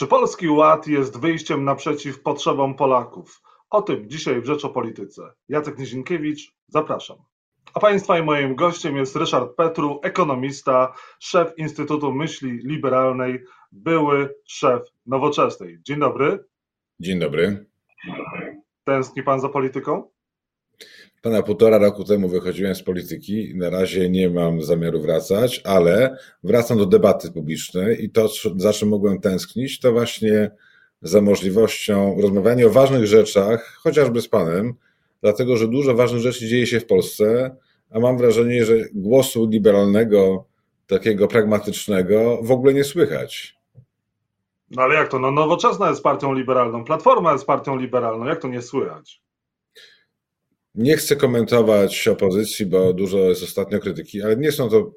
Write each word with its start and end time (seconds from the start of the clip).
Czy 0.00 0.06
Polski 0.06 0.48
Ład 0.48 0.86
jest 0.86 1.20
wyjściem 1.20 1.64
naprzeciw 1.64 2.22
potrzebom 2.22 2.74
Polaków? 2.74 3.42
O 3.70 3.82
tym 3.82 4.10
dzisiaj 4.10 4.40
w 4.40 4.44
Rzeczopolityce. 4.44 5.22
Jacek 5.48 5.78
Nizinkiewicz, 5.78 6.54
zapraszam. 6.68 7.16
A 7.74 7.80
Państwa 7.80 8.18
i 8.18 8.22
moim 8.22 8.54
gościem 8.54 8.96
jest 8.96 9.16
Ryszard 9.16 9.56
Petru, 9.56 10.00
ekonomista, 10.02 10.94
szef 11.18 11.58
Instytutu 11.58 12.12
Myśli 12.12 12.50
Liberalnej, 12.50 13.44
były 13.72 14.34
szef 14.48 14.82
Nowoczesnej. 15.06 15.78
Dzień 15.82 16.00
dobry. 16.00 16.44
Dzień 17.00 17.18
dobry. 17.18 17.66
Tęskni 18.84 19.22
Pan 19.22 19.40
za 19.40 19.48
polityką? 19.48 20.10
Pana 21.22 21.42
półtora 21.42 21.78
roku 21.78 22.04
temu 22.04 22.28
wychodziłem 22.28 22.74
z 22.74 22.82
polityki. 22.82 23.52
Na 23.54 23.70
razie 23.70 24.10
nie 24.10 24.30
mam 24.30 24.62
zamiaru 24.62 25.00
wracać, 25.00 25.60
ale 25.64 26.16
wracam 26.44 26.78
do 26.78 26.86
debaty 26.86 27.32
publicznej 27.32 28.04
i 28.04 28.10
to, 28.10 28.28
za 28.56 28.72
czym 28.72 28.88
mogłem 28.88 29.20
tęsknić, 29.20 29.80
to 29.80 29.92
właśnie 29.92 30.50
za 31.02 31.20
możliwością 31.20 32.20
rozmawiania 32.20 32.66
o 32.66 32.70
ważnych 32.70 33.06
rzeczach, 33.06 33.78
chociażby 33.82 34.20
z 34.20 34.28
Panem, 34.28 34.74
dlatego 35.22 35.56
że 35.56 35.68
dużo 35.68 35.94
ważnych 35.94 36.22
rzeczy 36.22 36.46
dzieje 36.46 36.66
się 36.66 36.80
w 36.80 36.86
Polsce, 36.86 37.56
a 37.90 38.00
mam 38.00 38.18
wrażenie, 38.18 38.64
że 38.64 38.74
głosu 38.94 39.48
liberalnego, 39.48 40.44
takiego 40.86 41.28
pragmatycznego 41.28 42.38
w 42.42 42.50
ogóle 42.50 42.74
nie 42.74 42.84
słychać. 42.84 43.56
No 44.70 44.82
ale 44.82 44.94
jak 44.94 45.08
to? 45.08 45.18
No, 45.18 45.30
Nowoczesna 45.30 45.90
jest 45.90 46.02
partią 46.02 46.34
liberalną, 46.34 46.84
Platforma 46.84 47.32
jest 47.32 47.46
partią 47.46 47.76
liberalną, 47.76 48.26
jak 48.26 48.42
to 48.42 48.48
nie 48.48 48.62
słychać? 48.62 49.22
Nie 50.74 50.96
chcę 50.96 51.16
komentować 51.16 52.08
opozycji, 52.08 52.66
bo 52.66 52.92
dużo 52.92 53.18
jest 53.18 53.42
ostatnio 53.42 53.80
krytyki, 53.80 54.22
ale 54.22 54.36
nie 54.36 54.52
są 54.52 54.68
to. 54.68 54.92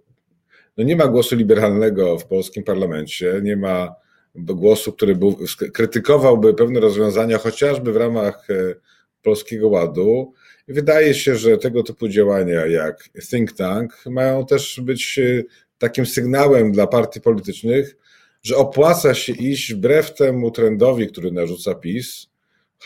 No 0.78 0.84
nie 0.84 0.96
ma 0.96 1.08
głosu 1.08 1.36
liberalnego 1.36 2.18
w 2.18 2.26
polskim 2.26 2.64
parlamencie, 2.64 3.42
nie 3.44 3.58
ma 3.58 3.96
głosu, 4.36 4.94
który 4.94 5.16
był, 5.16 5.38
krytykowałby 5.74 6.54
pewne 6.54 6.80
rozwiązania, 6.80 7.38
chociażby 7.38 7.94
w 7.94 7.98
ramach 7.98 8.50
e, 8.50 8.76
Polskiego 9.22 9.68
Ładu. 9.68 10.34
Wydaje 10.68 11.14
się, 11.14 11.36
że 11.36 11.58
tego 11.58 11.84
typu 11.84 12.08
działania 12.08 12.66
jak 12.66 13.10
think 13.30 13.54
tank 13.54 14.04
mają 14.06 14.46
też 14.46 14.82
być 14.84 15.20
e, 15.20 15.44
takim 15.78 16.06
sygnałem 16.06 16.72
dla 16.72 16.88
partii 16.88 17.22
politycznych, 17.22 17.96
że 18.44 18.58
opłaca 18.58 19.14
się 19.14 19.34
iść 19.34 19.74
wbrew 19.74 20.14
temu 20.14 20.52
trendowi, 20.52 21.08
który 21.08 21.32
narzuca 21.32 21.76
PiS, 21.76 22.28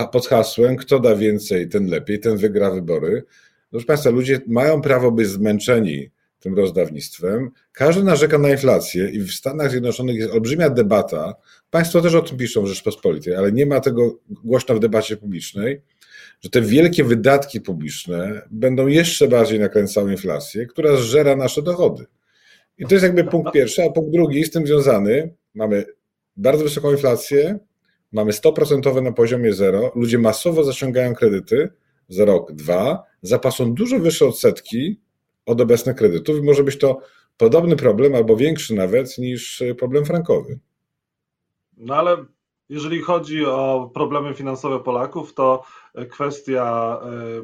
pod 0.06 0.28
hasłem 0.28 0.76
kto 0.76 1.00
da 1.00 1.16
więcej, 1.16 1.70
ten 1.70 1.88
lepiej, 1.88 2.20
ten 2.20 2.38
wygra 2.38 2.72
wybory. 2.72 3.24
Proszę 3.70 3.86
Państwa, 3.86 4.10
ludzie 4.10 4.42
mają 4.48 4.82
prawo 4.82 5.12
być 5.12 5.28
zmęczeni 5.28 6.10
tym 6.40 6.56
rozdawnictwem. 6.56 7.52
Każdy 7.72 8.04
narzeka 8.04 8.38
na 8.38 8.50
inflację 8.50 9.10
i 9.10 9.20
w 9.20 9.32
Stanach 9.32 9.72
Zjednoczonych 9.72 10.16
jest 10.16 10.32
olbrzymia 10.32 10.70
debata. 10.70 11.36
Państwo 11.70 12.02
też 12.02 12.16
o 12.16 12.22
tym 12.22 12.38
piszą 12.38 12.62
w 12.62 12.68
Rzeczpospolitej, 12.68 13.36
ale 13.36 13.52
nie 13.52 13.66
ma 13.66 13.80
tego 13.80 14.20
głośno 14.30 14.76
w 14.76 14.80
debacie 14.80 15.18
publicznej, 15.18 15.82
że 16.42 16.50
te 16.50 16.62
wielkie 16.62 17.04
wydatki 17.04 17.62
publiczne 17.62 18.42
będą 18.52 18.88
jeszcze 18.88 19.28
bardziej 19.28 19.60
nakręcały 19.60 20.12
inflację, 20.12 20.66
która 20.66 20.98
zżera 20.98 21.36
nasze 21.36 21.62
dochody. 21.62 22.06
I 22.78 22.86
to 22.86 22.96
jest 22.96 23.04
jakby 23.04 23.24
punkt 23.24 23.54
pierwszy, 23.54 23.84
a 23.84 23.90
punkt 23.90 24.12
drugi 24.12 24.44
z 24.44 24.52
tym 24.52 24.68
związany. 24.68 25.34
Mamy 25.54 25.86
bardzo 26.38 26.64
wysoką 26.64 26.92
inflację, 26.92 27.60
mamy 28.12 28.32
100% 28.32 29.02
na 29.02 29.12
poziomie 29.12 29.54
zero, 29.54 29.92
ludzie 29.96 30.18
masowo 30.18 30.64
zaciągają 30.64 31.14
kredyty 31.16 31.70
za 32.10 32.26
rok, 32.26 32.52
dwa, 32.52 33.04
zapasą 33.22 33.74
dużo 33.74 34.00
wyższe 34.00 34.26
odsetki 34.26 35.02
od 35.46 35.62
obecnych 35.62 35.96
kredytów 35.96 36.38
i 36.38 36.42
może 36.42 36.64
być 36.64 36.78
to 36.78 37.00
podobny 37.38 37.76
problem, 37.76 38.16
albo 38.16 38.36
większy 38.36 38.76
nawet 38.76 39.18
niż 39.18 39.64
problem 39.78 40.06
frankowy. 40.06 40.60
No 41.78 41.96
ale 41.96 42.26
jeżeli 42.70 43.02
chodzi 43.02 43.46
o 43.46 43.92
problemy 43.94 44.34
finansowe 44.34 44.80
Polaków, 44.80 45.34
to 45.34 45.64
kwestia 46.10 47.00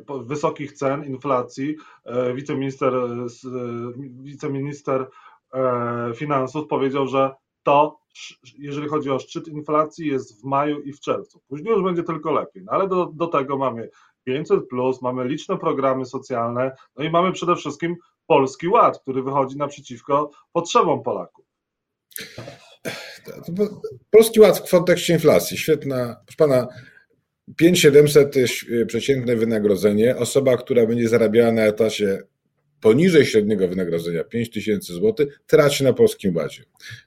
e, 0.09 0.23
wysokich 0.23 0.73
cen, 0.73 1.05
inflacji, 1.05 1.75
e, 2.05 2.33
wiceminister, 2.33 2.93
e, 2.95 3.27
wiceminister 4.21 5.09
finansów 6.15 6.67
powiedział, 6.67 7.07
że 7.07 7.31
to, 7.63 7.99
jeżeli 8.57 8.87
chodzi 8.87 9.09
o 9.09 9.19
szczyt 9.19 9.47
inflacji, 9.47 10.07
jest 10.07 10.41
w 10.41 10.43
maju 10.43 10.81
i 10.81 10.93
w 10.93 10.99
czerwcu. 10.99 11.41
Później 11.47 11.73
już 11.73 11.83
będzie 11.83 12.03
tylko 12.03 12.31
lepiej, 12.31 12.63
no 12.63 12.71
ale 12.71 12.87
do, 12.87 13.05
do 13.05 13.27
tego 13.27 13.57
mamy 13.57 13.89
500, 14.23 14.67
plus, 14.67 15.01
mamy 15.01 15.27
liczne 15.27 15.57
programy 15.57 16.05
socjalne, 16.05 16.71
no 16.97 17.03
i 17.03 17.09
mamy 17.09 17.31
przede 17.31 17.55
wszystkim 17.55 17.95
Polski 18.27 18.67
Ład, 18.67 18.99
który 18.99 19.23
wychodzi 19.23 19.57
naprzeciwko 19.57 20.31
potrzebom 20.51 21.03
Polaków. 21.03 21.45
Polski 24.11 24.39
Ład 24.39 24.59
w 24.59 24.71
kontekście 24.71 25.13
inflacji, 25.13 25.57
świetna. 25.57 26.15
Proszę 26.25 26.37
pana, 26.37 26.67
5700 27.55 28.33
to 28.33 28.39
jest 28.39 28.53
przeciętne 28.87 29.35
wynagrodzenie. 29.35 30.17
Osoba, 30.17 30.57
która 30.57 30.85
będzie 30.85 31.09
zarabiała 31.09 31.51
na 31.51 31.61
etacie 31.61 32.23
poniżej 32.83 33.25
średniego 33.25 33.67
wynagrodzenia 33.67 34.23
5 34.23 34.49
tysięcy 34.49 34.93
złotych 34.93 35.39
traci 35.47 35.83
na 35.83 35.93
Polskim 35.93 36.35
Ładzie. 36.35 36.63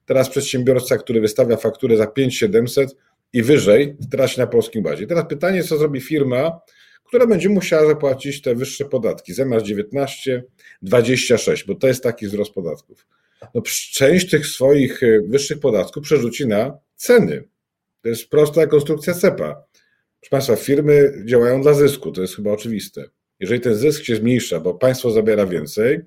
Teraz 0.07 0.29
przedsiębiorca, 0.29 0.99
który 0.99 1.21
wystawia 1.21 1.57
fakturę 1.57 1.97
za 1.97 2.07
5700 2.07 2.97
i 3.33 3.43
wyżej, 3.43 3.97
traci 4.11 4.41
na 4.41 4.47
Polskim 4.47 4.85
Ładzie. 4.85 5.07
Teraz 5.07 5.25
pytanie, 5.29 5.65
co 5.65 5.79
zrobi 5.79 6.01
firma, 6.01 6.61
która 7.05 7.27
będzie 7.27 7.49
musiała 7.49 7.87
zapłacić 7.87 8.43
te 8.43 8.55
wyższe 8.55 8.85
podatki, 8.85 9.35
zamiast 9.35 9.67
19, 9.67 10.45
26, 10.83 11.65
bo 11.65 11.75
to 11.75 11.89
jest 11.89 12.03
taki 12.03 12.27
wzrost 12.27 12.53
podatków. 12.53 13.07
No, 13.55 13.63
część 13.93 14.31
tych 14.31 14.47
swoich 14.47 15.03
y, 15.03 15.23
wyższych 15.29 15.61
podatków 15.61 16.03
przerzuci 16.03 16.47
na 16.47 16.79
ceny. 16.97 17.49
To 18.03 18.09
jest 18.09 18.29
prosta 18.29 18.67
konstrukcja 18.67 19.15
CEPA. 19.15 19.65
Proszę 20.21 20.31
Państwa, 20.31 20.57
firmy 20.57 21.23
działają 21.25 21.63
dla 21.63 21.75
zysku, 21.75 22.13
to 22.13 22.21
jest 22.21 22.37
chyba 22.37 22.51
oczywiste. 22.51 23.05
Jeżeli 23.41 23.61
ten 23.61 23.75
zysk 23.75 24.05
się 24.05 24.17
zmniejsza, 24.17 24.61
bo 24.61 24.75
państwo 24.75 25.11
zabiera 25.11 25.47
więcej, 25.47 26.01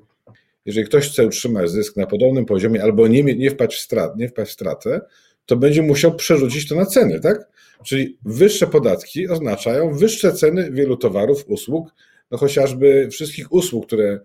jeżeli 0.66 0.88
ktoś 0.88 1.10
chce 1.10 1.26
utrzymać 1.26 1.70
zysk 1.70 1.98
na 1.98 2.08
podobnym 2.08 2.46
poziomie 2.46 2.84
albo 2.84 3.08
nie, 3.08 3.24
nie, 3.24 3.52
wpaść, 3.52 3.78
w 3.78 3.82
strat, 3.82 4.18
nie 4.18 4.30
wpaść 4.30 4.52
w 4.52 4.54
stratę, 4.54 5.02
to 5.46 5.56
będzie 5.56 5.82
musiał 5.82 6.16
przerzucić 6.16 6.68
to 6.68 6.76
na 6.76 6.86
ceny, 6.86 7.20
tak? 7.20 7.48
Czyli 7.84 8.18
wyższe 8.26 8.68
podatki 8.68 9.28
oznaczają 9.28 9.94
wyższe 9.94 10.34
ceny 10.34 10.72
wielu 10.72 10.98
towarów, 10.98 11.44
usług, 11.48 11.90
no 12.32 12.38
chociażby 12.38 13.08
wszystkich 13.12 13.54
usług, 13.54 13.86
które 13.86 14.20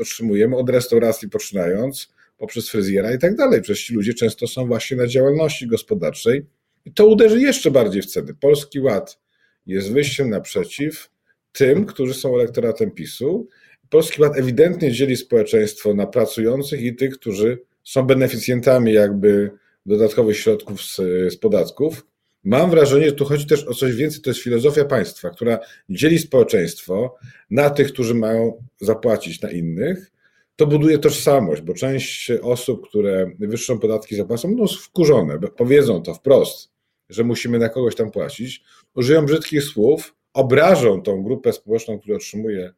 otrzymujemy, 0.00 0.56
od 0.56 0.70
restauracji 0.70 1.28
poczynając, 1.28 2.12
poprzez 2.38 2.68
fryzjera 2.68 3.14
i 3.14 3.18
tak 3.18 3.36
dalej. 3.36 3.62
Przecież 3.62 3.84
ci 3.84 3.94
ludzie 3.94 4.14
często 4.14 4.46
są 4.46 4.66
właśnie 4.66 4.96
na 4.96 5.06
działalności 5.06 5.66
gospodarczej 5.66 6.46
i 6.84 6.92
to 6.92 7.06
uderzy 7.06 7.40
jeszcze 7.40 7.70
bardziej 7.70 8.02
w 8.02 8.06
ceny. 8.06 8.34
Polski 8.34 8.80
Ład 8.80 9.18
jest 9.66 9.92
wyjściem 9.92 10.30
naprzeciw 10.30 11.10
tym, 11.52 11.86
którzy 11.86 12.14
są 12.14 12.34
elektoratem 12.34 12.90
PiSu. 12.90 13.48
Polski 13.90 14.22
Ład 14.22 14.38
ewidentnie 14.38 14.92
dzieli 14.92 15.16
społeczeństwo 15.16 15.94
na 15.94 16.06
pracujących 16.06 16.82
i 16.82 16.96
tych, 16.96 17.14
którzy 17.14 17.58
są 17.84 18.02
beneficjentami 18.02 18.92
jakby 18.92 19.50
dodatkowych 19.86 20.36
środków 20.36 20.82
z, 20.82 20.96
z 21.32 21.36
podatków. 21.36 22.06
Mam 22.44 22.70
wrażenie, 22.70 23.06
że 23.06 23.12
tu 23.12 23.24
chodzi 23.24 23.46
też 23.46 23.64
o 23.64 23.74
coś 23.74 23.94
więcej, 23.94 24.20
to 24.20 24.30
jest 24.30 24.40
filozofia 24.40 24.84
państwa, 24.84 25.30
która 25.30 25.58
dzieli 25.88 26.18
społeczeństwo 26.18 27.16
na 27.50 27.70
tych, 27.70 27.92
którzy 27.92 28.14
mają 28.14 28.64
zapłacić 28.80 29.40
na 29.40 29.50
innych. 29.50 30.10
To 30.56 30.66
buduje 30.66 30.98
tożsamość, 30.98 31.62
bo 31.62 31.74
część 31.74 32.30
osób, 32.42 32.88
które 32.88 33.30
wyższą 33.38 33.78
podatki 33.78 34.16
zapłacą, 34.16 34.48
będą 34.48 34.66
wkurzone, 34.66 35.38
powiedzą 35.56 36.02
to 36.02 36.14
wprost, 36.14 36.70
że 37.08 37.24
musimy 37.24 37.58
na 37.58 37.68
kogoś 37.68 37.94
tam 37.94 38.10
płacić, 38.10 38.62
użyją 38.94 39.26
brzydkich 39.26 39.62
słów, 39.62 40.14
obrażą 40.34 41.02
tą 41.02 41.22
grupę 41.22 41.52
społeczną, 41.52 41.98
która 41.98 42.16
otrzymuje 42.16 42.72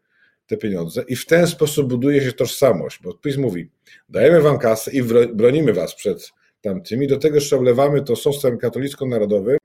te 0.47 0.57
pieniądze 0.57 1.05
i 1.09 1.17
w 1.17 1.27
ten 1.27 1.47
sposób 1.47 1.89
buduje 1.89 2.23
się 2.23 2.33
tożsamość, 2.33 2.99
bo 3.03 3.15
PiS 3.15 3.37
mówi, 3.37 3.71
dajemy 4.09 4.41
wam 4.41 4.59
kasę 4.59 4.91
i 4.91 5.03
bronimy 5.33 5.73
was 5.73 5.95
przed 5.95 6.33
tamtymi, 6.61 7.07
do 7.09 7.17
tego 7.17 7.35
jeszcze 7.35 7.59
olewamy 7.59 8.03
to 8.03 8.17
sosem 8.17 8.59
katolicko-narodowym 8.59 9.59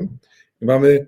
i 0.62 0.66
mamy 0.66 1.08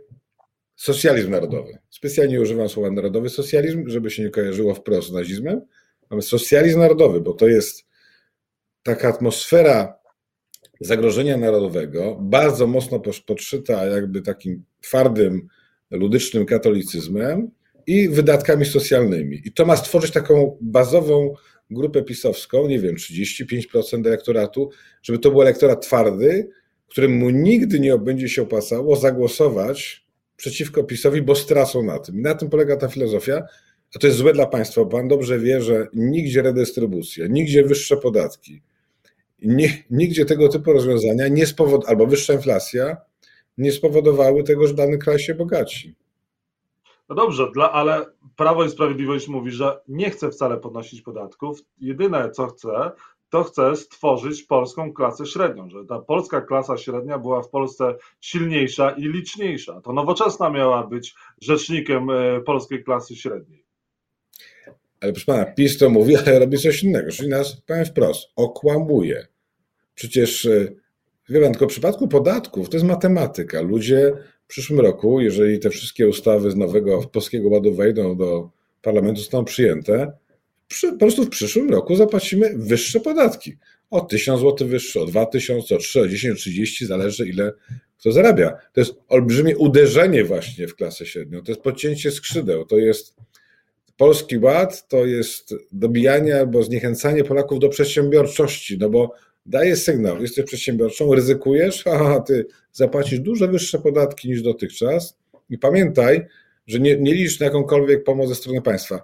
socjalizm 0.76 1.32
narodowy. 1.32 1.78
Specjalnie 1.90 2.42
używam 2.42 2.70
słowa 2.70 2.92
narodowy 2.92 3.30
socjalizm, 3.30 3.90
żeby 3.90 4.12
się 4.12 4.24
nie 4.24 4.30
kojarzyło 4.30 4.76
wprost 4.76 5.08
z 5.08 5.12
nazizmem. 5.12 5.62
Mamy 6.10 6.22
socjalizm 6.22 6.80
narodowy, 6.80 7.22
bo 7.22 7.34
to 7.34 7.48
jest 7.48 7.86
taka 8.84 9.08
atmosfera 9.08 10.00
zagrożenia 10.82 11.38
narodowego, 11.38 12.18
bardzo 12.22 12.68
mocno 12.68 13.02
podszyta 13.26 13.86
jakby 13.86 14.22
takim 14.22 14.64
twardym 14.82 15.48
ludycznym 15.92 16.46
katolicyzmem 16.46 17.52
i 17.88 18.10
wydatkami 18.10 18.66
socjalnymi. 18.66 19.42
I 19.46 19.52
to 19.52 19.66
ma 19.66 19.78
stworzyć 19.78 20.12
taką 20.12 20.58
bazową 20.62 21.34
grupę 21.72 22.04
pisowską, 22.04 22.68
nie 22.68 22.80
wiem, 22.80 22.96
35% 22.96 24.08
elektoratu, 24.08 24.70
żeby 25.04 25.20
to 25.20 25.32
był 25.32 25.42
elektorat 25.42 25.82
twardy, 25.82 26.50
któremu 26.88 27.30
nigdy 27.30 27.80
nie 27.80 27.98
będzie 27.98 28.30
się 28.30 28.42
opłacało 28.42 28.96
zagłosować 28.96 30.06
przeciwko 30.36 30.84
PiSowi, 30.84 31.22
bo 31.22 31.36
stracą 31.36 31.84
na 31.84 32.00
tym. 32.00 32.20
I 32.20 32.22
na 32.22 32.36
tym 32.36 32.50
polega 32.50 32.78
ta 32.78 32.88
filozofia, 32.88 33.44
a 33.96 34.00
to 34.00 34.08
jest 34.08 34.20
złe 34.20 34.34
dla 34.34 34.46
państwa. 34.46 34.86
Pan 34.86 35.08
dobrze 35.08 35.40
wie, 35.40 35.62
że 35.62 35.88
nigdzie 35.94 36.42
redystrybucja, 36.42 37.28
nigdzie 37.28 37.64
wyższe 37.64 37.98
podatki, 37.98 38.62
Nie, 39.42 39.84
nigdzie 39.90 40.26
tego 40.26 40.50
typu 40.50 40.74
rozwiązania 40.74 41.28
nie 41.28 41.46
spowod, 41.46 41.86
albo 41.88 42.08
wyższa 42.08 42.34
inflacja 42.34 42.98
nie 43.60 43.72
spowodowały 43.72 44.44
tego, 44.44 44.68
że 44.68 44.74
dany 44.74 44.98
kraj 44.98 45.20
się 45.20 45.36
bogaci. 45.36 45.96
No 47.10 47.16
dobrze, 47.16 47.52
dla, 47.54 47.72
ale 47.72 48.06
Prawo 48.36 48.66
i 48.66 48.70
Sprawiedliwość 48.70 49.28
mówi, 49.28 49.52
że 49.52 49.82
nie 49.88 50.10
chce 50.10 50.32
wcale 50.32 50.58
podnosić 50.58 51.02
podatków. 51.02 51.60
Jedyne 51.82 52.32
co 52.32 52.48
chce, 52.48 52.92
to 53.30 53.44
chce 53.44 53.76
stworzyć 53.76 54.44
polską 54.44 54.94
klasę 54.94 55.26
średnią, 55.26 55.70
że 55.70 55.86
ta 55.86 56.00
polska 56.00 56.42
klasa 56.42 56.78
średnia 56.78 57.20
była 57.20 57.42
w 57.42 57.50
Polsce 57.50 57.96
silniejsza 58.22 58.92
i 58.92 59.02
liczniejsza. 59.02 59.82
To 59.82 59.94
nowoczesna 59.94 60.50
miała 60.50 60.88
być 60.88 61.16
rzecznikiem 61.42 62.10
e, 62.10 62.42
polskiej 62.42 62.84
klasy 62.84 63.16
średniej. 63.16 63.66
Ale 65.02 65.12
proszę 65.12 65.26
pana, 65.26 65.46
PiS 65.46 65.78
to 65.78 65.90
mówi, 65.90 66.16
ale 66.18 66.40
robi 66.40 66.58
coś 66.58 66.84
innego, 66.84 67.12
czyli 67.12 67.30
nas, 67.30 67.62
powiem 67.62 67.86
wprost, 67.86 68.30
okłamuje. 68.36 69.28
Przecież, 69.96 70.46
e, 70.46 70.68
wie 71.30 71.42
pan, 71.42 71.52
tylko 71.52 71.66
w 71.66 71.70
przypadku 71.70 72.08
podatków 72.08 72.70
to 72.70 72.78
jest 72.78 72.88
matematyka. 72.88 73.62
Ludzie 73.62 74.14
w 74.44 74.48
przyszłym 74.48 74.80
roku, 74.80 75.22
jeżeli 75.22 75.60
te 75.60 75.70
wszystkie 75.70 76.08
ustawy 76.08 76.52
z 76.52 76.56
nowego 76.56 77.02
Polskiego 77.02 77.50
Ładu 77.50 77.74
wejdą 77.74 78.18
do 78.18 78.50
parlamentu, 78.82 79.20
zostaną 79.20 79.46
przyjęte, 79.46 80.12
przy, 80.68 80.92
po 80.92 80.98
prostu 80.98 81.24
w 81.24 81.30
przyszłym 81.30 81.70
roku 81.70 81.96
zapłacimy 81.96 82.54
wyższe 82.56 83.00
podatki. 83.00 83.58
O 83.90 84.02
1000 84.02 84.42
zł 84.42 84.68
wyższe, 84.68 85.02
o 85.02 85.06
2000, 85.06 85.76
o 85.76 85.78
3, 85.78 86.02
o 86.02 86.08
10, 86.08 86.40
30, 86.40 86.86
zależy 86.86 87.28
ile 87.28 87.54
kto 88.00 88.12
zarabia. 88.12 88.58
To 88.74 88.82
jest 88.82 88.94
olbrzymie 89.08 89.58
uderzenie 89.58 90.24
właśnie 90.24 90.68
w 90.68 90.76
klasę 90.76 91.06
średnią, 91.06 91.44
to 91.44 91.52
jest 91.52 91.62
podcięcie 91.62 92.12
skrzydeł, 92.12 92.66
to 92.66 92.78
jest 92.78 93.16
Polski 93.98 94.38
Ład, 94.38 94.88
to 94.88 95.06
jest 95.06 95.56
dobijanie 95.72 96.40
albo 96.40 96.64
zniechęcanie 96.64 97.24
Polaków 97.24 97.60
do 97.60 97.70
przedsiębiorczości, 97.70 98.78
no 98.78 98.90
bo 98.90 99.14
daje 99.50 99.76
sygnał, 99.76 100.22
jesteś 100.22 100.46
przedsiębiorczą, 100.46 101.16
ryzykujesz, 101.16 101.88
a 101.98 102.20
ty 102.20 102.46
zapłacisz 102.72 103.20
dużo 103.20 103.48
wyższe 103.48 103.80
podatki 103.80 104.30
niż 104.30 104.42
dotychczas 104.42 105.18
i 105.50 105.58
pamiętaj, 105.58 106.26
że 106.68 106.80
nie, 106.80 106.98
nie 106.98 107.14
licz 107.14 107.40
na 107.40 107.46
jakąkolwiek 107.46 108.04
pomoc 108.04 108.30
ze 108.30 108.36
strony 108.36 108.62
państwa. 108.62 109.02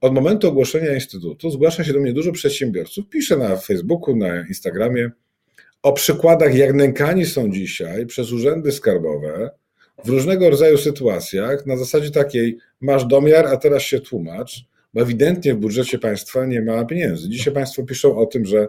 Od 0.00 0.14
momentu 0.14 0.48
ogłoszenia 0.48 0.94
Instytutu 0.94 1.50
zgłasza 1.50 1.84
się 1.84 1.92
do 1.92 2.00
mnie 2.00 2.12
dużo 2.12 2.32
przedsiębiorców, 2.32 3.08
piszę 3.08 3.36
na 3.36 3.56
Facebooku, 3.56 4.16
na 4.16 4.46
Instagramie 4.48 5.10
o 5.82 5.92
przykładach, 5.92 6.54
jak 6.54 6.74
nękani 6.74 7.26
są 7.26 7.50
dzisiaj 7.50 8.06
przez 8.06 8.32
urzędy 8.32 8.72
skarbowe 8.72 9.50
w 10.04 10.08
różnego 10.08 10.50
rodzaju 10.50 10.78
sytuacjach, 10.78 11.66
na 11.66 11.76
zasadzie 11.76 12.10
takiej 12.10 12.58
masz 12.80 13.04
domiar, 13.04 13.46
a 13.46 13.56
teraz 13.56 13.82
się 13.82 14.00
tłumacz, 14.00 14.64
bo 14.94 15.00
ewidentnie 15.00 15.54
w 15.54 15.58
budżecie 15.58 15.98
państwa 15.98 16.46
nie 16.46 16.62
ma 16.62 16.84
pieniędzy. 16.84 17.28
Dzisiaj 17.28 17.54
państwo 17.54 17.82
piszą 17.82 18.16
o 18.18 18.26
tym, 18.26 18.46
że 18.46 18.68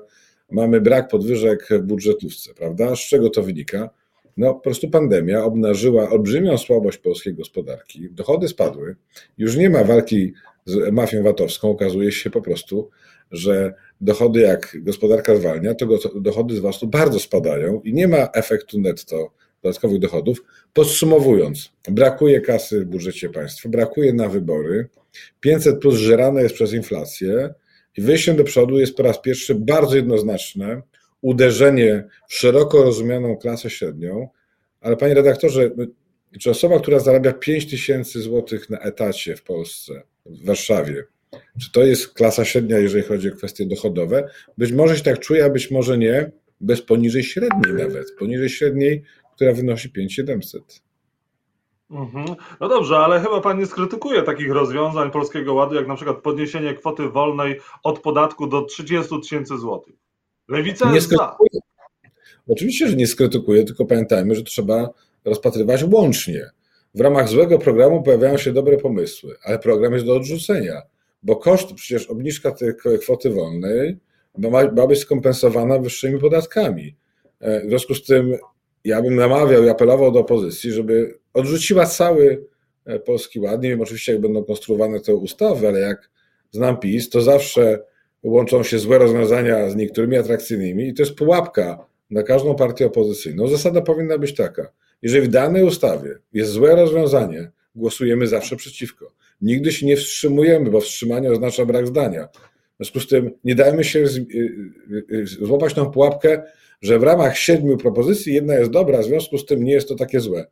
mamy 0.51 0.81
brak 0.81 1.07
podwyżek 1.07 1.68
w 1.71 1.81
budżetówce, 1.81 2.53
prawda? 2.53 2.95
Z 2.95 3.00
czego 3.00 3.30
to 3.30 3.44
wynika? 3.44 3.89
No, 4.38 4.53
po 4.53 4.59
prostu 4.59 4.89
pandemia 4.89 5.44
obnażyła 5.44 6.09
olbrzymią 6.09 6.57
słabość 6.57 6.98
polskiej 6.98 7.33
gospodarki, 7.33 8.09
dochody 8.12 8.48
spadły, 8.48 8.95
już 9.38 9.56
nie 9.56 9.69
ma 9.69 9.83
walki 9.83 10.33
z 10.65 10.94
mafią 10.94 11.24
VAT-owską, 11.24 11.69
okazuje 11.69 12.12
się 12.12 12.30
po 12.30 12.42
prostu, 12.42 12.89
że 13.31 13.74
dochody, 14.01 14.39
jak 14.39 14.77
gospodarka 14.81 15.36
zwalnia, 15.36 15.75
to 15.75 15.88
dochody 16.15 16.56
z 16.56 16.59
VAT-u 16.59 16.88
bardzo 16.88 17.19
spadają 17.19 17.81
i 17.81 17.94
nie 17.94 18.07
ma 18.07 18.30
efektu 18.33 18.80
netto 18.80 19.31
dodatkowych 19.63 20.00
dochodów. 20.00 20.44
Podsumowując, 20.74 21.71
brakuje 21.89 22.42
kasy 22.42 22.86
w 22.86 22.86
budżecie 22.86 23.30
państwa, 23.30 23.69
brakuje 23.69 24.13
na 24.13 24.30
wybory, 24.30 24.88
500 25.39 25.80
plus 25.80 25.95
żerane 25.95 26.44
jest 26.44 26.56
przez 26.56 26.74
inflację 26.74 27.54
i 27.98 28.02
wyjściem 28.02 28.36
do 28.36 28.44
przodu 28.44 28.80
jest 28.80 28.98
po 28.98 29.04
raz 29.04 29.22
pierwszy 29.22 29.56
bardzo 29.56 29.96
jednoznaczne 29.96 30.82
uderzenie 31.22 32.04
w 32.30 32.34
szeroko 32.34 32.84
rozumianą 32.84 33.38
klasę 33.38 33.70
średnią, 33.70 34.30
ale 34.82 34.98
panie 34.98 35.14
redaktorze, 35.14 35.72
czy 36.40 36.50
osoba, 36.50 36.80
która 36.80 37.00
zarabia 37.00 37.34
5 37.34 37.70
tysięcy 37.70 38.22
złotych 38.22 38.70
na 38.70 38.80
etacie 38.80 39.36
w 39.36 39.44
Polsce, 39.44 40.02
w 40.26 40.46
Warszawie, 40.46 41.04
czy 41.62 41.72
to 41.72 41.84
jest 41.84 42.14
klasa 42.14 42.46
średnia, 42.46 42.78
jeżeli 42.78 43.04
chodzi 43.04 43.32
o 43.32 43.36
kwestie 43.36 43.66
dochodowe? 43.66 44.30
Być 44.58 44.72
może 44.72 44.98
się 44.98 45.04
tak 45.04 45.20
czuje, 45.20 45.46
a 45.46 45.50
być 45.50 45.72
może 45.72 45.98
nie, 45.98 46.32
bez 46.62 46.82
poniżej 46.82 47.24
średniej 47.24 47.74
nawet, 47.74 48.12
poniżej 48.20 48.50
średniej, 48.50 49.04
która 49.36 49.54
wynosi 49.54 49.90
5700. 49.90 50.82
Mhm. 51.92 52.26
No 52.60 52.70
dobrze, 52.70 52.98
ale 52.98 53.22
chyba 53.22 53.42
pan 53.42 53.60
nie 53.60 53.66
skrytykuje 53.66 54.24
takich 54.24 54.52
rozwiązań 54.52 55.12
Polskiego 55.12 55.54
Ładu, 55.54 55.76
jak 55.76 55.88
na 55.88 55.96
przykład 55.96 56.18
podniesienie 56.18 56.74
kwoty 56.74 57.10
wolnej 57.10 57.60
od 57.84 58.00
podatku 58.00 58.48
do 58.48 58.62
30 58.62 59.22
tysięcy 59.22 59.58
złotych. 59.58 59.96
Lewica 60.48 60.90
nie 60.90 60.96
jest 60.96 61.10
za. 61.10 61.38
Oczywiście, 62.48 62.88
że 62.88 62.96
nie 62.96 63.08
skrytykuję, 63.08 63.64
tylko 63.64 63.86
pamiętajmy, 63.86 64.36
że 64.36 64.44
trzeba 64.44 64.90
rozpatrywać 65.26 65.84
łącznie. 65.84 66.50
W 66.96 67.02
ramach 67.02 67.28
złego 67.28 67.60
programu 67.60 68.04
pojawiają 68.04 68.38
się 68.38 68.54
dobre 68.54 68.78
pomysły, 68.78 69.36
ale 69.44 69.60
program 69.60 69.94
jest 69.94 70.06
do 70.06 70.16
odrzucenia, 70.16 70.82
bo 71.24 71.36
koszt, 71.36 71.74
przecież 71.74 72.08
obniżka 72.08 72.52
tej 72.52 72.74
kwoty 73.02 73.30
wolnej 73.30 73.98
ma, 74.38 74.72
ma 74.72 74.88
być 74.88 75.00
skompensowana 75.00 75.80
wyższymi 75.80 76.20
podatkami. 76.20 76.96
E, 77.40 77.66
w 77.66 77.70
związku 77.70 77.96
z 77.96 78.04
tym 78.04 78.38
ja 78.86 79.01
bym 79.01 79.16
namawiał 79.16 79.63
i 79.63 79.69
apelował 79.69 80.12
do 80.12 80.19
opozycji, 80.19 80.72
żeby 80.72 81.19
odrzuciła 81.33 81.86
cały 81.86 82.45
e, 82.86 83.00
Polski 83.00 83.39
Ład. 83.39 83.63
Nie 83.63 83.69
wiem 83.69 83.81
oczywiście, 83.81 84.12
jak 84.12 84.22
będą 84.22 84.44
konstruowane 84.44 85.00
te 85.00 85.16
ustawy, 85.16 85.68
ale 85.68 85.80
jak 85.80 86.10
znam 86.51 86.78
PiS, 86.78 87.10
to 87.10 87.22
zawsze 87.22 87.83
łączą 88.24 88.63
się 88.63 88.80
złe 88.80 88.98
rozwiązania 88.98 89.69
z 89.69 89.75
niektórymi 89.75 90.18
atrakcyjnymi 90.18 90.88
i 90.88 90.94
to 90.94 91.01
jest 91.04 91.16
pułapka 91.16 91.86
na 92.10 92.24
każdą 92.24 92.56
partię 92.56 92.86
opozycyjną. 92.86 93.48
Zasada 93.48 93.81
powinna 93.81 94.18
być 94.18 94.36
taka. 94.36 94.72
Jeżeli 95.01 95.28
w 95.28 95.31
danej 95.31 95.63
ustawie 95.63 96.18
jest 96.33 96.51
złe 96.51 96.75
rozwiązanie, 96.75 97.51
głosujemy 97.75 98.28
zawsze 98.28 98.56
przeciwko. 98.56 99.12
Nigdy 99.42 99.72
się 99.72 99.86
nie 99.86 99.98
wstrzymujemy, 99.98 100.72
bo 100.72 100.81
wstrzymanie 100.81 101.31
oznacza 101.31 101.66
brak 101.66 101.88
zdania. 101.88 102.28
W 102.81 102.83
związku 102.83 103.00
z 103.00 103.07
tym 103.07 103.31
nie 103.44 103.56
dajmy 103.56 103.83
się 103.83 104.00
y, 104.00 104.06
y, 104.92 105.06
y, 105.12 105.28
złapać 105.28 105.74
tą 105.74 105.92
pułapkę, 105.92 106.44
że 106.81 107.00
w 107.00 107.04
ramach 107.04 107.38
siedmiu 107.38 107.78
propozycji 107.78 108.33
jedna 108.33 108.56
jest 108.56 108.72
dobra, 108.72 109.01
w 109.01 109.06
związku 109.06 109.38
z 109.38 109.45
tym 109.45 109.63
nie 109.63 109.72
jest 109.74 109.88
to 109.88 109.95
takie 109.95 110.19
złe. 110.19 110.45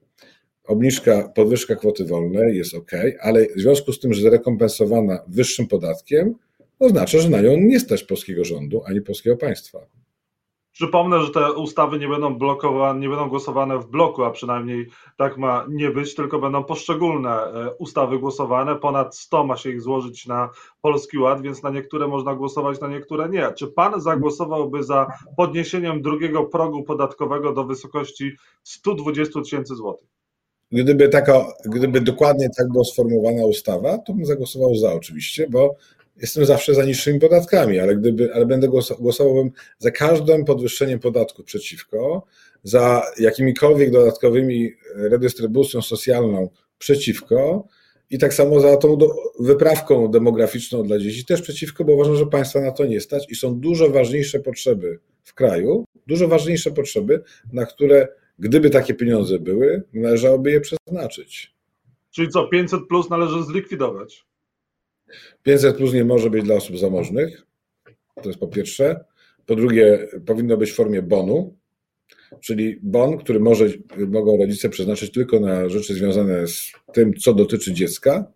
Obniżka, 0.64 1.32
podwyżka 1.36 1.76
kwoty 1.76 2.06
wolnej 2.06 2.58
jest 2.58 2.74
ok, 2.74 2.92
ale 3.22 3.46
w 3.56 3.60
związku 3.60 3.94
z 3.94 4.00
tym, 4.00 4.14
że 4.14 4.22
zrekompensowana 4.22 5.24
wyższym 5.28 5.68
podatkiem, 5.68 6.36
oznacza, 6.80 7.20
że 7.20 7.30
na 7.30 7.42
nią 7.42 7.58
nie 7.58 7.80
stać 7.80 8.04
polskiego 8.04 8.46
rządu 8.46 8.82
ani 8.86 9.02
polskiego 9.02 9.38
państwa. 9.38 9.80
Przypomnę, 10.80 11.22
że 11.22 11.30
te 11.30 11.54
ustawy 11.54 12.00
nie 12.00 12.08
będą 12.08 12.38
blokowane, 12.38 13.00
nie 13.00 13.10
będą 13.10 13.30
głosowane 13.30 13.80
w 13.80 13.88
bloku, 13.88 14.24
a 14.24 14.32
przynajmniej 14.32 14.88
tak 15.18 15.38
ma 15.38 15.66
nie 15.70 15.90
być, 15.90 16.16
tylko 16.16 16.40
będą 16.40 16.64
poszczególne 16.64 17.30
e, 17.30 17.74
ustawy 17.80 18.20
głosowane. 18.20 18.76
Ponad 18.76 19.16
100 19.16 19.44
ma 19.44 19.58
się 19.58 19.70
ich 19.70 19.82
złożyć 19.82 20.28
na 20.28 20.50
Polski 20.82 21.18
Ład, 21.18 21.42
więc 21.42 21.64
na 21.64 21.70
niektóre 21.70 22.08
można 22.08 22.36
głosować, 22.36 22.80
na 22.80 22.88
niektóre 22.88 23.30
nie. 23.30 23.54
Czy 23.54 23.68
pan 23.68 24.02
zagłosowałby 24.02 24.84
za 24.84 25.08
podniesieniem 25.38 26.02
drugiego 26.02 26.44
progu 26.44 26.84
podatkowego 26.84 27.54
do 27.54 27.64
wysokości 27.64 28.32
120 28.64 29.42
tysięcy 29.42 29.76
złotych? 29.76 30.08
Gdyby, 30.72 31.10
taka, 31.10 31.46
gdyby 31.66 32.02
dokładnie 32.02 32.50
tak 32.58 32.70
była 32.72 32.84
sformułowana 32.84 33.46
ustawa, 33.46 33.98
to 33.98 34.14
bym 34.14 34.26
zagłosował 34.26 34.76
za 34.76 34.94
oczywiście, 34.94 35.48
bo 35.50 35.76
jestem 36.22 36.46
zawsze 36.46 36.74
za 36.74 36.86
niższymi 36.86 37.20
podatkami, 37.20 37.80
ale, 37.80 37.96
gdyby, 37.96 38.34
ale 38.34 38.46
będę 38.46 38.68
głosowałbym 39.00 39.52
za 39.78 39.92
każdym 39.92 40.46
podwyższeniem 40.46 41.00
podatku 41.00 41.44
przeciwko, 41.44 42.26
za 42.64 43.04
jakimikolwiek 43.20 43.92
dodatkowymi 43.92 44.74
redystrybucją 44.96 45.82
socjalną 45.82 46.50
przeciwko 46.78 47.68
i 48.10 48.18
tak 48.18 48.34
samo 48.34 48.60
za 48.60 48.78
tą 48.78 48.98
do, 48.98 49.16
wyprawką 49.40 50.08
demograficzną 50.08 50.84
dla 50.84 51.00
dzieci 51.00 51.26
też 51.26 51.42
przeciwko, 51.42 51.86
bo 51.86 51.94
uważam, 51.94 52.16
że 52.16 52.26
państwa 52.26 52.62
na 52.62 52.72
to 52.72 52.86
nie 52.86 53.02
stać 53.02 53.32
i 53.32 53.36
są 53.36 53.60
dużo 53.60 53.90
ważniejsze 53.90 54.40
potrzeby 54.40 55.00
w 55.24 55.34
kraju, 55.34 55.86
dużo 56.08 56.28
ważniejsze 56.28 56.72
potrzeby, 56.72 57.24
na 57.54 57.66
które 57.66 58.08
gdyby 58.40 58.70
takie 58.70 58.94
pieniądze 58.94 59.40
były, 59.40 59.84
należałoby 59.94 60.52
je 60.52 60.62
przeznaczyć. 60.62 61.54
Czyli 62.12 62.30
co, 62.30 62.48
500 62.48 62.88
plus 62.88 63.10
należy 63.10 63.44
zlikwidować? 63.44 64.29
500 65.44 65.78
plus 65.78 65.94
nie 65.94 66.06
może 66.06 66.30
być 66.30 66.44
dla 66.44 66.56
osób 66.56 66.78
zamożnych. 66.78 67.46
To 68.24 68.30
jest 68.30 68.40
po 68.40 68.48
pierwsze. 68.48 69.06
Po 69.46 69.56
drugie, 69.56 70.08
powinno 70.26 70.58
być 70.58 70.72
w 70.72 70.76
formie 70.76 71.02
bonu, 71.02 71.58
czyli 72.42 72.80
bon, 72.84 73.18
który 73.18 73.40
może, 73.40 73.66
mogą 74.08 74.38
rodzice 74.38 74.70
przeznaczyć 74.70 75.12
tylko 75.12 75.40
na 75.40 75.70
rzeczy 75.70 75.94
związane 75.94 76.48
z 76.48 76.72
tym, 76.94 77.14
co 77.14 77.34
dotyczy 77.34 77.74
dziecka 77.74 78.32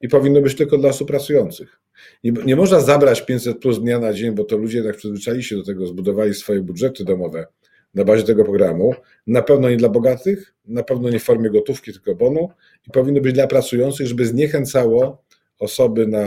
i 0.00 0.08
powinno 0.08 0.40
być 0.40 0.54
tylko 0.54 0.78
dla 0.78 0.88
osób 0.88 1.08
pracujących. 1.08 1.80
Nie, 2.24 2.32
nie 2.32 2.56
można 2.56 2.80
zabrać 2.80 3.26
500 3.26 3.58
plus 3.58 3.80
dnia 3.80 3.98
na 3.98 4.12
dzień, 4.12 4.34
bo 4.34 4.44
to 4.44 4.56
ludzie 4.56 4.82
tak 4.82 4.96
przyzwyczaili 4.96 5.42
się 5.42 5.56
do 5.56 5.64
tego, 5.64 5.86
zbudowali 5.86 6.34
swoje 6.34 6.60
budżety 6.60 7.04
domowe 7.04 7.46
na 7.94 8.04
bazie 8.04 8.22
tego 8.22 8.44
programu. 8.44 8.94
Na 9.26 9.42
pewno 9.42 9.70
nie 9.70 9.76
dla 9.76 9.88
bogatych, 9.88 10.54
na 10.64 10.82
pewno 10.82 11.10
nie 11.10 11.18
w 11.18 11.22
formie 11.24 11.50
gotówki, 11.50 11.92
tylko 11.92 12.14
bonu 12.14 12.50
i 12.88 12.90
powinno 12.90 13.20
być 13.20 13.34
dla 13.34 13.46
pracujących, 13.46 14.06
żeby 14.06 14.26
zniechęcało 14.26 15.23
osoby 15.64 16.06
na, 16.06 16.26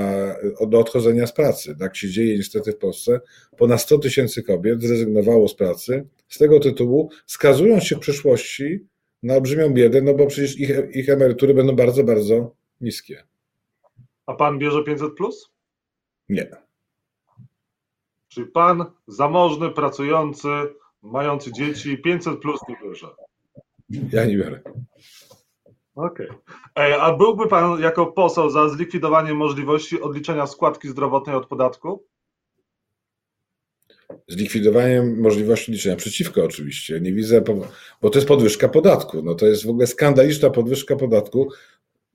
do 0.68 0.80
odchodzenia 0.80 1.28
z 1.28 1.34
pracy. 1.34 1.76
Tak 1.80 1.96
się 1.96 2.10
dzieje 2.10 2.38
niestety 2.38 2.72
w 2.72 2.78
Polsce. 2.78 3.20
Ponad 3.58 3.82
100 3.82 3.98
tysięcy 3.98 4.44
kobiet 4.44 4.82
zrezygnowało 4.82 5.48
z 5.48 5.56
pracy 5.56 6.08
z 6.28 6.38
tego 6.38 6.60
tytułu, 6.60 7.10
skazując 7.26 7.84
się 7.84 7.96
w 7.96 8.00
przyszłości 8.00 8.88
na 9.24 9.34
olbrzymią 9.34 9.70
biedę, 9.70 10.02
no 10.02 10.14
bo 10.14 10.28
przecież 10.28 10.60
ich, 10.60 10.72
ich 10.94 11.10
emerytury 11.10 11.54
będą 11.54 11.76
bardzo, 11.76 12.04
bardzo 12.04 12.56
niskie. 12.82 13.24
A 14.26 14.34
pan 14.34 14.60
bierze 14.60 14.84
500 14.84 15.14
plus? 15.14 15.50
Nie. 16.30 16.50
Czyli 18.28 18.48
pan 18.48 18.86
zamożny, 19.08 19.70
pracujący, 19.70 20.48
mający 21.02 21.52
dzieci, 21.52 21.98
500 21.98 22.40
plus 22.40 22.60
nie 22.70 22.76
bierze. 22.84 23.08
Ja 23.90 24.26
nie 24.26 24.38
biorę. 24.38 24.62
Okej. 25.98 26.30
Okay. 26.76 27.02
A 27.02 27.14
byłby 27.14 27.48
pan 27.48 27.82
jako 27.82 28.06
poseł 28.06 28.50
za 28.50 28.70
zlikwidowanie 28.70 29.34
możliwości 29.34 30.02
odliczenia 30.02 30.48
składki 30.48 30.88
zdrowotnej 30.88 31.36
od 31.36 31.48
podatku? 31.48 32.04
Zlikwidowaniem 34.28 35.20
możliwości 35.20 35.72
liczenia 35.72 35.96
przeciwko 35.96 36.44
oczywiście. 36.44 37.02
Nie 37.02 37.14
widzę, 37.14 37.42
bo 38.02 38.10
to 38.10 38.20
jest 38.20 38.28
podwyżka 38.28 38.70
podatku. 38.70 39.22
No 39.24 39.36
to 39.36 39.46
jest 39.46 39.66
w 39.66 39.70
ogóle 39.70 39.88
skandaliczna 39.88 40.50
podwyżka 40.50 40.96
podatku. 40.96 41.50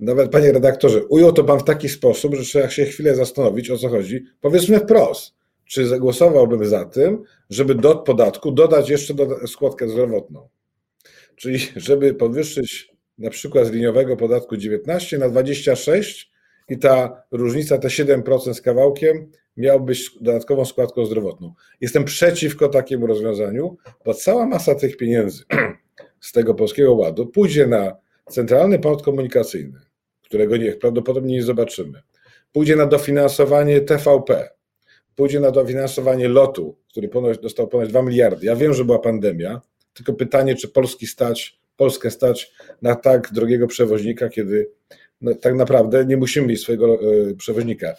Nawet 0.01 0.31
panie 0.31 0.53
redaktorze, 0.53 1.05
ujął 1.05 1.33
to 1.33 1.45
pan 1.45 1.59
w 1.59 1.65
taki 1.65 1.89
sposób, 1.89 2.35
że 2.35 2.43
trzeba 2.43 2.71
się 2.71 2.85
chwilę 2.85 3.15
zastanowić, 3.15 3.71
o 3.71 3.79
co 3.79 3.89
chodzi. 3.89 4.25
Powiedzmy 4.41 4.79
wprost, 4.79 5.35
czy 5.65 5.87
zagłosowałbym 5.87 6.67
za 6.67 6.85
tym, 6.85 7.23
żeby 7.51 7.75
do 7.75 7.95
podatku 7.95 8.53
dodać 8.53 8.89
jeszcze 8.89 9.15
składkę 9.47 9.89
zdrowotną. 9.89 10.49
Czyli 11.37 11.59
żeby 11.77 12.15
podwyższyć 12.15 12.92
na 13.23 13.31
przykład 13.31 13.67
z 13.67 13.71
liniowego 13.71 14.17
podatku 14.17 14.57
19 14.57 15.19
na 15.19 15.29
26 15.29 16.33
i 16.69 16.79
ta 16.79 17.23
różnica, 17.31 17.79
te 17.79 17.89
7% 17.89 18.55
z 18.55 18.61
kawałkiem, 18.61 19.31
miał 19.57 19.81
być 19.81 20.11
dodatkową 20.21 20.65
składką 20.65 21.07
zdrowotną. 21.07 21.55
Jestem 21.81 22.05
przeciwko 22.05 22.69
takiemu 22.69 23.07
rozwiązaniu, 23.07 23.77
bo 24.05 24.15
cała 24.15 24.47
masa 24.47 24.75
tych 24.75 24.97
pieniędzy 24.97 25.45
z 26.21 26.33
tego 26.33 26.55
polskiego 26.55 26.95
ładu 26.95 27.27
pójdzie 27.27 27.67
na 27.67 27.97
centralny 28.31 28.79
port 28.79 29.03
komunikacyjny, 29.03 29.81
którego 30.23 30.57
nie, 30.57 30.73
prawdopodobnie 30.73 31.35
nie 31.35 31.43
zobaczymy. 31.43 32.03
Pójdzie 32.53 32.77
na 32.77 32.87
dofinansowanie 32.87 33.81
TVP, 33.81 34.49
pójdzie 35.17 35.41
na 35.41 35.51
dofinansowanie 35.51 36.29
lotu, 36.29 36.77
który 36.91 37.11
dostał 37.43 37.69
ponad 37.69 37.89
2 37.89 38.03
miliardy. 38.03 38.47
Ja 38.47 38.57
wiem, 38.57 38.75
że 38.75 38.85
była 38.85 38.99
pandemia, 38.99 39.61
tylko 39.95 40.13
pytanie, 40.13 40.55
czy 40.55 40.69
Polski 40.69 41.07
stać, 41.07 41.62
Polskę 41.83 42.11
stać 42.11 42.53
na 42.83 42.95
tak 42.95 43.33
drogiego 43.33 43.67
przewoźnika, 43.67 44.29
kiedy 44.29 44.71
no, 45.21 45.35
tak 45.35 45.55
naprawdę 45.55 46.05
nie 46.05 46.17
musimy 46.17 46.47
mieć 46.47 46.61
swojego 46.61 47.03
y, 47.03 47.35
przewoźnika. 47.37 47.95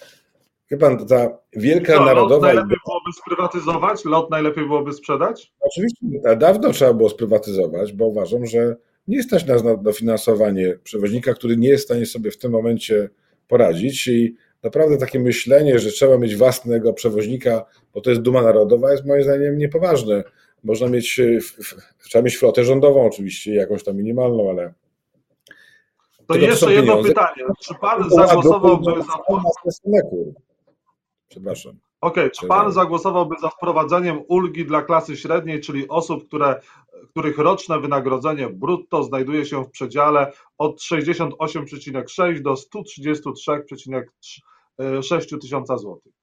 Wie 0.71 0.77
pan, 0.77 1.07
ta 1.07 1.37
wielka 1.53 1.93
Co, 1.93 2.05
narodowa. 2.05 2.47
Lot 2.47 2.55
najlepiej 2.55 2.77
byłoby 2.85 3.11
sprywatyzować? 3.21 4.05
Lot 4.05 4.29
najlepiej 4.29 4.65
byłoby 4.65 4.93
sprzedać? 4.93 5.53
Oczywiście, 5.59 6.05
dawno 6.37 6.71
trzeba 6.71 6.93
było 6.93 7.09
sprywatyzować, 7.09 7.93
bo 7.93 8.07
uważam, 8.07 8.45
że 8.45 8.75
nie 9.07 9.23
stać 9.23 9.45
nas 9.45 9.63
na 9.63 9.77
dofinansowanie 9.77 10.77
przewoźnika, 10.83 11.33
który 11.33 11.57
nie 11.57 11.69
jest 11.69 11.83
w 11.83 11.85
stanie 11.87 12.05
sobie 12.05 12.31
w 12.31 12.37
tym 12.37 12.51
momencie 12.51 13.09
poradzić. 13.47 14.07
I 14.07 14.35
naprawdę 14.63 14.97
takie 14.97 15.19
myślenie, 15.19 15.79
że 15.79 15.89
trzeba 15.89 16.17
mieć 16.17 16.35
własnego 16.35 16.93
przewoźnika, 16.93 17.65
bo 17.93 18.01
to 18.01 18.09
jest 18.09 18.21
duma 18.21 18.41
narodowa, 18.41 18.91
jest 18.91 19.05
moim 19.05 19.23
zdaniem 19.23 19.57
niepoważne. 19.57 20.23
Można 20.63 20.87
mieć, 20.87 21.21
trzeba 22.03 22.23
mieć 22.23 22.37
flotę 22.37 22.63
rządową 22.63 23.05
oczywiście, 23.05 23.55
jakąś 23.55 23.83
tam 23.83 23.97
minimalną, 23.97 24.49
ale 24.49 24.73
to 26.27 26.35
jeszcze 26.35 26.73
jedno 26.73 26.91
pieniądze. 26.91 27.09
pytanie. 27.09 27.43
Czy 27.59 27.73
pan 27.81 28.09
zagłosowałby 28.09 29.03
za. 29.03 29.13
Przepraszam. 31.29 31.79
Okej, 32.01 32.23
okay. 32.23 32.31
czy 32.31 32.47
pan 32.47 32.71
zagłosowałby 32.71 33.35
za 33.41 33.49
wprowadzeniem 33.49 34.21
ulgi 34.27 34.65
dla 34.65 34.81
klasy 34.81 35.17
średniej, 35.17 35.61
czyli 35.61 35.87
osób, 35.87 36.27
które, 36.27 36.61
których 37.09 37.37
roczne 37.37 37.79
wynagrodzenie 37.79 38.49
brutto 38.49 39.03
znajduje 39.03 39.45
się 39.45 39.63
w 39.63 39.69
przedziale 39.69 40.31
od 40.57 40.81
68,6 40.81 42.41
do 42.41 42.53
133,6 42.53 45.39
tysiąca 45.41 45.77
złotych? 45.77 46.13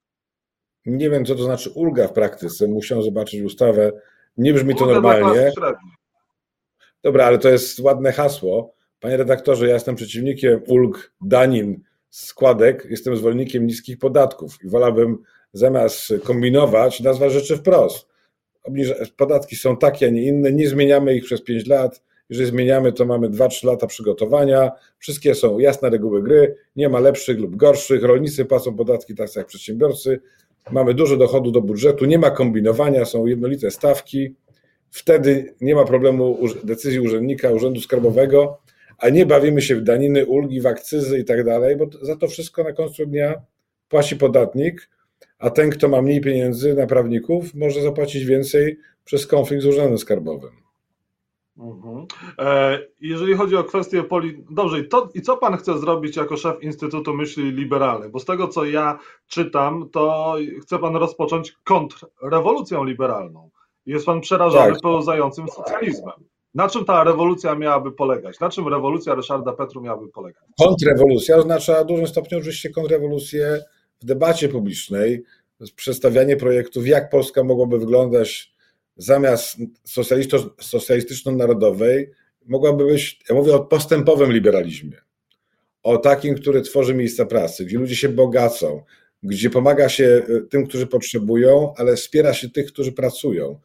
Nie 0.87 1.11
wiem, 1.11 1.25
co 1.25 1.35
to 1.35 1.42
znaczy 1.42 1.70
ulga 1.75 2.09
w 2.09 2.12
praktyce. 2.12 2.68
Musiałem 2.68 3.04
zobaczyć 3.04 3.42
ustawę. 3.42 3.92
Nie 4.37 4.54
brzmi 4.54 4.75
to 4.75 4.87
normalnie. 4.87 5.52
Dobra, 7.02 7.25
ale 7.25 7.38
to 7.38 7.49
jest 7.49 7.80
ładne 7.80 8.12
hasło. 8.12 8.75
Panie 9.00 9.16
redaktorze, 9.16 9.66
ja 9.66 9.75
jestem 9.75 9.96
przeciwnikiem 9.96 10.60
ulg, 10.66 11.12
danin, 11.20 11.82
składek, 12.10 12.87
jestem 12.90 13.16
zwolennikiem 13.16 13.66
niskich 13.66 13.99
podatków 13.99 14.64
i 14.64 14.68
wolałbym 14.68 15.18
zamiast 15.52 16.12
kombinować, 16.25 17.00
nazwać 17.00 17.32
rzeczy 17.32 17.56
wprost. 17.56 18.08
Podatki 19.16 19.56
są 19.56 19.76
takie, 19.76 20.06
a 20.06 20.10
nie 20.10 20.22
inne, 20.22 20.52
nie 20.52 20.68
zmieniamy 20.68 21.14
ich 21.14 21.25
przez 21.25 21.42
5 21.42 21.66
lat. 21.66 22.02
Jeżeli 22.30 22.49
zmieniamy, 22.49 22.92
to 22.92 23.04
mamy 23.04 23.30
2-3 23.30 23.66
lata 23.66 23.87
przygotowania. 23.87 24.70
Wszystkie 24.99 25.34
są 25.34 25.58
jasne 25.58 25.90
reguły 25.90 26.22
gry, 26.22 26.56
nie 26.76 26.88
ma 26.88 27.00
lepszych 27.00 27.38
lub 27.38 27.56
gorszych. 27.56 28.02
Rolnicy 28.02 28.44
płacą 28.44 28.76
podatki 28.76 29.14
tak 29.14 29.37
jak 29.37 29.46
przedsiębiorcy. 29.46 30.20
Mamy 30.70 30.94
dużo 30.94 31.16
dochodu 31.16 31.50
do 31.50 31.60
budżetu, 31.60 32.04
nie 32.04 32.18
ma 32.18 32.30
kombinowania, 32.30 33.04
są 33.04 33.26
jednolite 33.26 33.70
stawki. 33.70 34.34
Wtedy 34.90 35.54
nie 35.60 35.74
ma 35.74 35.84
problemu 35.84 36.38
decyzji 36.64 37.00
urzędnika, 37.00 37.50
urzędu 37.50 37.80
skarbowego 37.80 38.58
a 39.00 39.08
nie 39.08 39.26
bawimy 39.26 39.62
się 39.62 39.76
w 39.76 39.82
daniny, 39.82 40.26
ulgi, 40.26 40.60
w 40.60 40.66
akcyzy 40.66 41.18
i 41.18 41.24
tak 41.24 41.44
dalej, 41.44 41.76
bo 41.76 41.86
za 42.02 42.16
to 42.16 42.28
wszystko 42.28 42.64
na 42.64 42.72
końcu 42.72 43.06
dnia 43.06 43.34
płaci 43.88 44.16
podatnik, 44.16 44.88
a 45.38 45.50
ten, 45.50 45.70
kto 45.70 45.88
ma 45.88 46.02
mniej 46.02 46.20
pieniędzy 46.20 46.74
na 46.74 46.86
prawników, 46.86 47.54
może 47.54 47.82
zapłacić 47.82 48.24
więcej 48.24 48.78
przez 49.04 49.26
konflikt 49.26 49.62
z 49.62 49.66
urzędem 49.66 49.98
skarbowym. 49.98 50.50
Mhm. 51.60 52.06
E, 52.38 52.78
jeżeli 53.00 53.34
chodzi 53.34 53.56
o 53.56 53.64
kwestię 53.64 54.02
poli... 54.02 54.44
Dobrze, 54.50 54.84
to, 54.84 55.08
i 55.14 55.22
co 55.22 55.36
pan 55.36 55.56
chce 55.56 55.78
zrobić 55.78 56.16
jako 56.16 56.36
szef 56.36 56.62
Instytutu 56.62 57.14
Myśli 57.14 57.52
Liberalnej? 57.52 58.10
Bo 58.10 58.18
z 58.18 58.24
tego, 58.24 58.48
co 58.48 58.64
ja 58.64 58.98
czytam, 59.28 59.88
to 59.92 60.34
chce 60.62 60.78
pan 60.78 60.96
rozpocząć 60.96 61.56
kontrrewolucją 61.64 62.84
liberalną. 62.84 63.50
Jest 63.86 64.06
pan 64.06 64.20
przerażony 64.20 64.72
tak. 64.72 64.80
pełzającym 64.82 65.48
socjalizmem. 65.48 66.14
Na 66.54 66.68
czym 66.68 66.84
ta 66.84 67.04
rewolucja 67.04 67.54
miałaby 67.54 67.92
polegać? 67.92 68.40
Na 68.40 68.50
czym 68.50 68.68
rewolucja 68.68 69.14
Ryszarda 69.14 69.52
Petru 69.52 69.80
miałaby 69.80 70.08
polegać? 70.08 70.42
Kontrrewolucja 70.58 71.36
oznacza 71.36 71.84
w 71.84 71.86
dużym 71.86 72.06
stopniu 72.06 72.38
oczywiście 72.38 72.70
kontrrewolucję 72.70 73.60
w 74.00 74.04
debacie 74.04 74.48
publicznej, 74.48 75.22
przedstawianie 75.76 76.36
projektów, 76.36 76.86
jak 76.86 77.10
Polska 77.10 77.44
mogłaby 77.44 77.78
wyglądać 77.78 78.52
zamiast 79.02 79.57
socjalistyczno-narodowej, 80.61 82.11
mogłaby 82.47 82.87
być, 82.87 83.21
ja 83.28 83.35
mówię 83.35 83.54
o 83.54 83.61
postępowym 83.61 84.33
liberalizmie, 84.33 84.97
o 85.83 85.99
takim, 85.99 86.35
który 86.35 86.62
tworzy 86.62 86.95
miejsca 86.95 87.26
pracy, 87.26 87.64
gdzie 87.64 87.78
ludzie 87.78 87.97
się 87.97 88.09
bogacą, 88.09 88.83
gdzie 89.23 89.50
pomaga 89.50 89.88
się 89.88 90.23
tym, 90.50 90.66
którzy 90.66 90.87
potrzebują, 90.87 91.73
ale 91.76 91.97
wspiera 91.97 92.35
się 92.35 92.50
tych, 92.50 92.66
którzy 92.66 92.92
pracują 92.92 93.61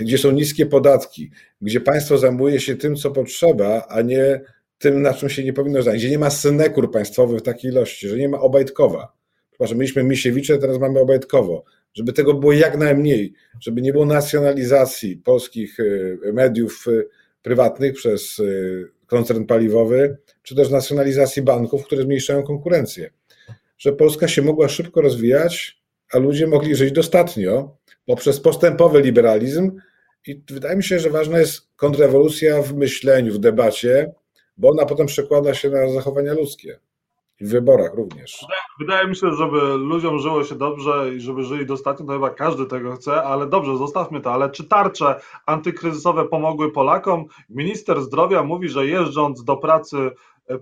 gdzie 0.00 0.18
są 0.18 0.30
niskie 0.30 0.66
podatki, 0.66 1.30
gdzie 1.60 1.80
państwo 1.80 2.18
zajmuje 2.18 2.60
się 2.60 2.76
tym, 2.76 2.96
co 2.96 3.10
potrzeba, 3.10 3.86
a 3.88 4.02
nie 4.02 4.40
tym, 4.78 5.02
na 5.02 5.14
czym 5.14 5.28
się 5.28 5.44
nie 5.44 5.52
powinno 5.52 5.82
zająć, 5.82 6.02
gdzie 6.02 6.10
nie 6.10 6.18
ma 6.18 6.30
synekur 6.30 6.90
państwowych 6.90 7.40
w 7.40 7.42
takiej 7.42 7.70
ilości, 7.70 8.08
że 8.08 8.16
nie 8.16 8.28
ma 8.28 8.40
Obajtkowa. 8.40 9.12
Przepraszam, 9.50 9.78
mieliśmy 9.78 10.04
Misiewicze, 10.04 10.58
teraz 10.58 10.78
mamy 10.78 11.00
Obajtkowo. 11.00 11.64
Żeby 11.94 12.12
tego 12.12 12.34
było 12.34 12.52
jak 12.52 12.78
najmniej, 12.78 13.32
żeby 13.60 13.82
nie 13.82 13.92
było 13.92 14.06
nacjonalizacji 14.06 15.16
polskich 15.16 15.80
y, 15.80 16.18
mediów 16.32 16.84
y, 16.88 17.08
prywatnych 17.42 17.94
przez 17.94 18.38
y, 18.38 18.88
koncern 19.06 19.44
paliwowy, 19.44 20.16
czy 20.42 20.54
też 20.54 20.70
nacjonalizacji 20.70 21.42
banków, 21.42 21.84
które 21.84 22.02
zmniejszają 22.02 22.42
konkurencję. 22.42 23.10
Że 23.78 23.92
Polska 23.92 24.28
się 24.28 24.42
mogła 24.42 24.68
szybko 24.68 25.00
rozwijać, 25.00 25.80
a 26.12 26.18
ludzie 26.18 26.46
mogli 26.46 26.76
żyć 26.76 26.92
dostatnio, 26.92 27.76
poprzez 28.06 28.40
postępowy 28.40 29.00
liberalizm. 29.00 29.76
I 30.26 30.42
wydaje 30.50 30.76
mi 30.76 30.84
się, 30.84 30.98
że 30.98 31.10
ważna 31.10 31.38
jest 31.38 31.60
kontrrewolucja 31.76 32.62
w 32.62 32.74
myśleniu, 32.74 33.34
w 33.34 33.38
debacie, 33.38 34.12
bo 34.56 34.68
ona 34.68 34.86
potem 34.86 35.06
przekłada 35.06 35.54
się 35.54 35.70
na 35.70 35.88
zachowania 35.92 36.34
ludzkie. 36.34 36.78
I 37.40 37.44
w 37.44 37.50
wyborach 37.50 37.94
również. 37.94 38.46
Wydaje 38.78 39.08
mi 39.08 39.16
się, 39.16 39.32
żeby 39.32 39.60
ludziom 39.76 40.18
żyło 40.18 40.44
się 40.44 40.54
dobrze 40.54 41.14
i 41.14 41.20
żeby 41.20 41.44
żyli 41.44 41.66
dostatnio, 41.66 42.06
to 42.06 42.12
chyba 42.12 42.30
każdy 42.30 42.66
tego 42.66 42.92
chce, 42.92 43.22
ale 43.22 43.46
dobrze, 43.46 43.76
zostawmy 43.76 44.20
to. 44.20 44.32
Ale 44.32 44.50
czy 44.50 44.64
tarcze 44.64 45.20
antykryzysowe 45.46 46.28
pomogły 46.28 46.72
Polakom? 46.72 47.24
Minister 47.50 48.02
zdrowia 48.02 48.42
mówi, 48.42 48.68
że 48.68 48.86
jeżdżąc 48.86 49.44
do 49.44 49.56
pracy 49.56 50.10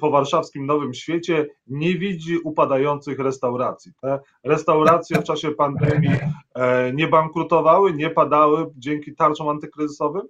po 0.00 0.10
warszawskim 0.10 0.66
Nowym 0.66 0.94
Świecie 0.94 1.46
nie 1.66 1.98
widzi 1.98 2.38
upadających 2.38 3.18
restauracji. 3.18 3.92
Te 4.00 4.20
restauracje 4.44 5.16
w 5.16 5.24
czasie 5.24 5.50
pandemii 5.50 6.16
e, 6.54 6.92
nie 6.92 7.08
bankrutowały, 7.08 7.92
nie 7.92 8.10
padały 8.10 8.66
dzięki 8.76 9.14
tarczom 9.14 9.48
antykryzysowym? 9.48 10.22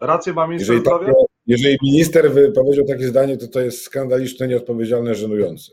Rację 0.00 0.32
ma 0.32 0.46
minister 0.46 0.80
zdrowia? 0.80 1.12
Jeżeli 1.50 1.78
minister 1.82 2.32
powiedział 2.54 2.84
takie 2.84 3.08
zdanie, 3.08 3.36
to 3.36 3.48
to 3.48 3.60
jest 3.60 3.82
skandaliczne, 3.82 4.48
nieodpowiedzialne, 4.48 5.14
żenujące. 5.14 5.72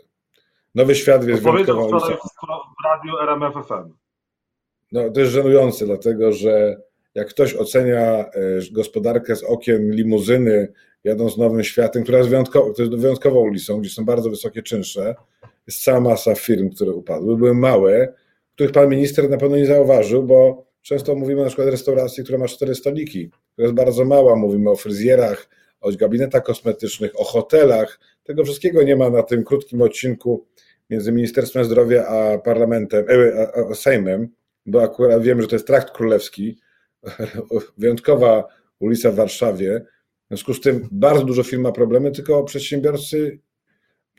Nowy 0.75 0.95
świat 0.95 1.27
jest 1.27 1.43
Powiedział 1.43 1.87
wczoraj 1.87 2.17
w 2.81 2.85
radiu 2.85 3.17
RMF 3.21 3.67
FM. 3.67 3.93
No, 4.91 5.09
to 5.09 5.19
jest 5.19 5.31
żenujące, 5.31 5.85
dlatego 5.85 6.31
że 6.33 6.81
jak 7.15 7.29
ktoś 7.29 7.55
ocenia 7.55 8.01
e, 8.01 8.29
gospodarkę 8.71 9.35
z 9.35 9.43
okien 9.43 9.91
limuzyny, 9.91 10.73
jadąc 11.03 11.37
nowym 11.37 11.63
światem, 11.63 12.03
która 12.03 12.17
jest, 12.17 12.29
wyjątkowo, 12.29 12.73
jest 12.79 12.95
wyjątkową 12.95 13.39
ulicą, 13.39 13.81
gdzie 13.81 13.89
są 13.89 14.05
bardzo 14.05 14.29
wysokie 14.29 14.63
czynsze, 14.63 15.15
jest 15.67 15.83
cała 15.83 15.99
masa 15.99 16.35
firm, 16.35 16.69
które 16.69 16.91
upadły. 16.91 17.37
Były 17.37 17.53
małe, 17.53 18.13
których 18.55 18.71
pan 18.71 18.89
minister 18.89 19.29
na 19.29 19.37
pewno 19.37 19.57
nie 19.57 19.65
zauważył, 19.65 20.23
bo 20.23 20.65
często 20.81 21.15
mówimy 21.15 21.41
na 21.41 21.47
przykład 21.47 21.67
o 21.67 21.71
restauracji, 21.71 22.23
która 22.23 22.37
ma 22.37 22.47
cztery 22.47 22.75
stoliki, 22.75 23.29
która 23.53 23.65
jest 23.65 23.75
bardzo 23.75 24.05
mała. 24.05 24.35
Mówimy 24.35 24.69
o 24.69 24.75
fryzjerach, 24.75 25.49
o 25.87 25.91
gabinetach 25.97 26.43
kosmetycznych, 26.43 27.19
o 27.19 27.23
hotelach. 27.23 27.99
Tego 28.23 28.43
wszystkiego 28.43 28.83
nie 28.83 28.95
ma 28.95 29.09
na 29.09 29.23
tym 29.23 29.43
krótkim 29.43 29.81
odcinku 29.81 30.45
między 30.89 31.11
Ministerstwem 31.11 31.65
Zdrowia 31.65 32.07
a 32.07 32.37
parlamentem, 32.37 33.05
e, 33.09 33.49
a, 33.55 33.71
a 33.71 33.75
Sejmem, 33.75 34.29
bo 34.65 34.83
akurat 34.83 35.23
wiem, 35.23 35.41
że 35.41 35.47
to 35.47 35.55
jest 35.55 35.67
trakt 35.67 35.91
królewski, 35.91 36.59
wyjątkowa 37.77 38.47
ulica 38.79 39.11
w 39.11 39.15
Warszawie. 39.15 39.85
W 40.25 40.27
związku 40.27 40.53
z 40.53 40.61
tym 40.61 40.87
bardzo 40.91 41.23
dużo 41.23 41.43
firm 41.43 41.61
ma 41.61 41.71
problemy, 41.71 42.11
tylko 42.11 42.43
przedsiębiorcy 42.43 43.39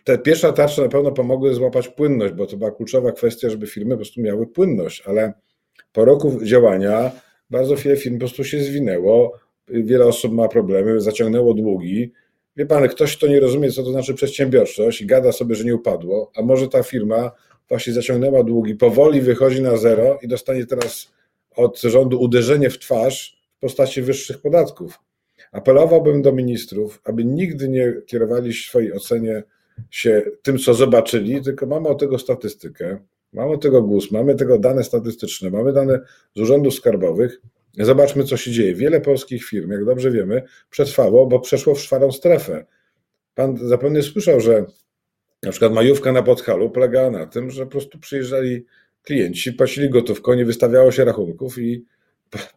te 0.04 0.18
pierwsze 0.18 0.52
tarcze 0.52 0.82
na 0.82 0.88
pewno 0.88 1.12
pomogły 1.12 1.54
złapać 1.54 1.88
płynność, 1.88 2.34
bo 2.34 2.46
to 2.46 2.56
była 2.56 2.70
kluczowa 2.70 3.12
kwestia, 3.12 3.50
żeby 3.50 3.66
firmy 3.66 3.90
po 3.90 3.96
prostu 3.96 4.20
miały 4.20 4.46
płynność, 4.46 5.02
ale 5.06 5.32
po 5.92 6.04
roku 6.04 6.44
działania 6.44 7.12
bardzo 7.50 7.76
wiele 7.76 7.96
firm 7.96 8.14
po 8.14 8.18
prostu 8.18 8.44
się 8.44 8.60
zwinęło, 8.60 9.38
wiele 9.70 10.06
osób 10.06 10.32
ma 10.32 10.48
problemy, 10.48 11.00
zaciągnęło 11.00 11.54
długi. 11.54 12.12
Wie 12.56 12.66
pan, 12.66 12.88
ktoś, 12.88 13.16
kto 13.16 13.26
nie 13.26 13.40
rozumie, 13.40 13.72
co 13.72 13.82
to 13.82 13.90
znaczy 13.90 14.14
przedsiębiorczość 14.14 15.00
i 15.00 15.06
gada 15.06 15.32
sobie, 15.32 15.54
że 15.54 15.64
nie 15.64 15.74
upadło, 15.74 16.30
a 16.36 16.42
może 16.42 16.68
ta 16.68 16.82
firma 16.82 17.30
właśnie 17.68 17.92
zaciągnęła 17.92 18.42
długi, 18.42 18.74
powoli 18.74 19.20
wychodzi 19.20 19.62
na 19.62 19.76
zero 19.76 20.18
i 20.22 20.28
dostanie 20.28 20.66
teraz 20.66 21.12
od 21.56 21.80
rządu 21.80 22.20
uderzenie 22.20 22.70
w 22.70 22.78
twarz 22.78 23.38
w 23.56 23.60
postaci 23.60 24.02
wyższych 24.02 24.40
podatków. 24.40 24.98
Apelowałbym 25.52 26.22
do 26.22 26.32
ministrów, 26.32 27.00
aby 27.04 27.24
nigdy 27.24 27.68
nie 27.68 27.94
kierowali 28.06 28.52
swojej 28.52 28.92
ocenie 28.92 29.42
się 29.90 30.22
tym, 30.42 30.58
co 30.58 30.74
zobaczyli, 30.74 31.42
tylko 31.42 31.66
mamy 31.66 31.88
od 31.88 32.00
tego 32.00 32.18
statystykę, 32.18 32.98
mamy 33.32 33.58
tego 33.58 33.82
GUS, 33.82 34.10
mamy 34.10 34.34
tego 34.34 34.58
dane 34.58 34.84
statystyczne, 34.84 35.50
mamy 35.50 35.72
dane 35.72 36.00
z 36.36 36.40
urzędów 36.40 36.74
skarbowych. 36.74 37.40
Zobaczmy, 37.74 38.24
co 38.24 38.36
się 38.36 38.50
dzieje. 38.50 38.74
Wiele 38.74 39.00
polskich 39.00 39.44
firm, 39.44 39.70
jak 39.70 39.84
dobrze 39.84 40.10
wiemy, 40.10 40.42
przetrwało, 40.70 41.26
bo 41.26 41.40
przeszło 41.40 41.74
w 41.74 41.80
szwarą 41.80 42.12
strefę. 42.12 42.66
Pan 43.34 43.56
zapewne 43.68 44.02
słyszał, 44.02 44.40
że 44.40 44.64
na 45.42 45.50
przykład 45.50 45.72
majówka 45.72 46.12
na 46.12 46.22
Podhalu 46.22 46.70
polegała 46.70 47.10
na 47.10 47.26
tym, 47.26 47.50
że 47.50 47.64
po 47.64 47.70
prostu 47.70 47.98
przyjeżdżali 47.98 48.64
klienci, 49.02 49.52
płacili 49.52 49.90
gotówką, 49.90 50.34
nie 50.34 50.44
wystawiało 50.44 50.92
się 50.92 51.04
rachunków 51.04 51.58
i 51.58 51.84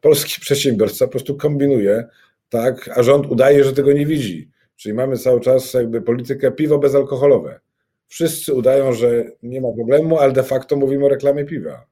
polski 0.01 0.41
przedsiębiorca 0.41 1.06
po 1.06 1.12
prostu 1.12 1.38
kombinuje 1.38 2.08
tak, 2.50 2.89
a 2.96 3.03
rząd 3.03 3.25
udaje, 3.25 3.63
że 3.63 3.74
tego 3.74 3.94
nie 3.94 4.06
widzi. 4.06 4.50
Czyli 4.75 4.94
mamy 4.94 5.18
cały 5.18 5.41
czas 5.41 5.74
jakby 5.74 6.01
politykę 6.01 6.51
piwo 6.51 6.80
bezalkoholowe. 6.80 7.60
Wszyscy 8.08 8.53
udają, 8.53 8.94
że 8.94 9.25
nie 9.44 9.62
ma 9.62 9.72
problemu, 9.72 10.20
ale 10.20 10.34
de 10.34 10.44
facto 10.44 10.75
mówimy 10.75 11.06
o 11.06 11.10
reklamie 11.10 11.46
piwa. 11.46 11.86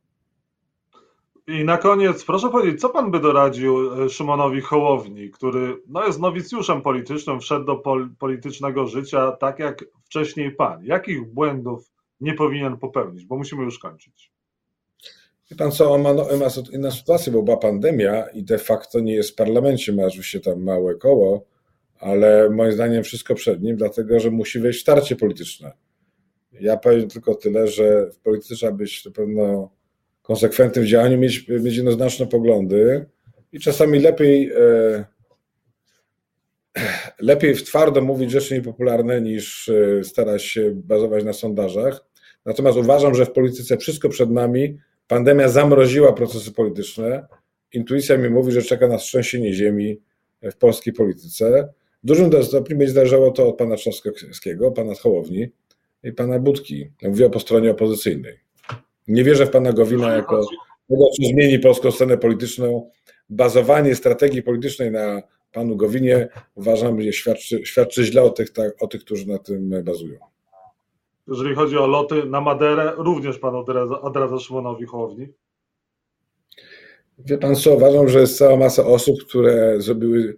I 1.50 1.64
na 1.66 1.78
koniec, 1.78 2.26
proszę 2.26 2.50
powiedzieć, 2.50 2.82
co 2.82 2.90
pan 2.90 3.12
by 3.12 3.20
doradził 3.20 4.04
e, 4.04 4.10
Szymonowi 4.10 4.62
Hołowni, 4.62 5.30
który 5.30 5.78
no, 5.88 6.06
jest 6.06 6.20
nowicjuszem 6.20 6.82
politycznym, 6.82 7.40
wszedł 7.40 7.66
do 7.66 7.76
pol 7.76 8.10
politycznego 8.20 8.88
życia 8.88 9.32
tak 9.32 9.60
jak 9.60 9.86
wcześniej 10.04 10.52
pan. 10.52 10.86
Jakich 10.86 11.34
błędów 11.34 11.92
nie 12.22 12.34
powinien 12.34 12.78
popełnić? 12.78 13.26
Bo 13.26 13.38
musimy 13.38 13.64
już 13.64 13.80
kończyć. 13.80 14.32
Wie 15.52 15.58
pan 15.58 15.72
co, 15.72 15.92
on 15.92 16.02
ma, 16.02 16.14
no, 16.14 16.24
ma 16.24 16.48
inną 16.74 16.92
sytuację, 16.92 17.34
bo 17.34 17.44
była 17.44 17.58
pandemia 17.58 18.28
i 18.28 18.44
de 18.44 18.58
facto 18.58 19.00
nie 19.00 19.14
jest 19.14 19.32
w 19.32 19.36
parlamencie, 19.36 19.94
ma 19.94 20.04
oczywiście 20.04 20.40
tam 20.40 20.64
małe 20.64 20.96
koło, 20.96 21.46
ale 22.00 22.50
moim 22.50 22.72
zdaniem 22.72 23.04
wszystko 23.04 23.36
przed 23.36 23.62
nim, 23.62 23.76
dlatego 23.76 24.20
że 24.20 24.32
musi 24.32 24.60
wejść 24.60 24.80
w 24.80 24.82
starcie 24.82 25.16
polityczne. 25.16 25.72
Ja 26.52 26.78
powiem 26.78 27.10
tylko 27.10 27.36
tyle, 27.36 27.68
że 27.68 28.12
w 28.12 28.20
polityce 28.20 28.56
trzeba 28.56 28.72
być 28.72 29.06
na 29.06 29.12
pewno 29.12 29.79
konsekwentnym 30.30 30.86
działaniu, 30.86 31.18
mieć, 31.18 31.48
mieć 31.48 31.76
jednoznaczne 31.76 32.28
poglądy 32.28 33.06
i 33.52 33.60
czasami 33.60 34.00
lepiej, 34.00 34.52
e, 34.52 35.06
lepiej 37.20 37.56
w 37.56 37.64
twardo 37.64 38.02
mówić 38.02 38.32
rzeczy 38.32 38.54
niepopularne 38.54 39.22
niż 39.22 39.70
e, 39.70 40.04
starać 40.04 40.44
się 40.44 40.72
bazować 40.76 41.24
na 41.24 41.34
sondażach. 41.34 42.06
Natomiast 42.46 42.78
uważam, 42.78 43.16
że 43.16 43.26
w 43.26 43.32
polityce 43.32 43.78
wszystko 43.78 44.10
przed 44.10 44.32
nami. 44.32 44.78
Pandemia 45.08 45.50
zamroziła 45.50 46.14
procesy 46.14 46.52
polityczne. 46.52 47.28
Intuicja 47.74 48.18
mi 48.18 48.30
mówi, 48.30 48.52
że 48.52 48.62
czeka 48.62 48.88
nas 48.88 49.02
trzęsienie 49.02 49.54
ziemi 49.54 50.02
w 50.42 50.56
polskiej 50.56 50.94
polityce. 50.94 51.74
W 52.04 52.08
dużym 52.08 52.44
stopniu 52.44 52.78
będzie 52.78 52.94
zależało 52.94 53.32
to 53.32 53.48
od 53.50 53.58
pana 53.58 53.76
Trzaskowskiego, 53.76 54.72
pana 54.72 54.96
Hołowni 54.96 55.52
i 56.04 56.12
pana 56.12 56.40
Budki. 56.40 56.92
Mówię 57.04 57.30
po 57.30 57.40
stronie 57.40 57.72
opozycyjnej. 57.72 58.49
Nie 59.10 59.24
wierzę 59.24 59.46
w 59.46 59.50
pana 59.50 59.74
Gowina 59.74 60.14
jako 60.14 60.42
tego, 60.90 61.06
co 61.18 61.24
zmieni 61.34 61.60
polską 61.60 61.92
scenę 61.92 62.18
polityczną. 62.18 62.90
Bazowanie 63.30 63.96
strategii 63.96 64.44
politycznej 64.44 64.92
na 64.92 65.22
panu 65.52 65.76
Gowinie 65.76 66.28
uważam, 66.56 67.02
że 67.02 67.14
świadczy, 67.14 67.66
świadczy 67.66 68.04
źle 68.04 68.24
o 68.24 68.30
tych, 68.30 68.50
o 68.80 68.88
tych, 68.88 69.02
którzy 69.02 69.28
na 69.28 69.38
tym 69.38 69.84
bazują. 69.84 70.20
Jeżeli 71.28 71.56
chodzi 71.56 71.78
o 71.78 71.88
loty 71.88 72.26
na 72.26 72.42
Maderę, 72.42 72.94
również 72.98 73.40
pan 73.40 73.56
odradza, 73.56 74.02
odradza 74.02 74.40
Szymonowi 74.40 74.86
Hołowni? 74.86 75.28
Wie 77.20 77.38
pan 77.38 77.56
co, 77.56 77.76
uważam, 77.76 78.10
że 78.10 78.20
jest 78.20 78.38
cała 78.38 78.58
masa 78.58 78.86
osób, 78.86 79.24
które 79.24 79.82
zrobiły 79.82 80.36